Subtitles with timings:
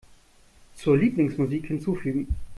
[0.77, 2.27] Zur Lieblingsmusik hinzufügen.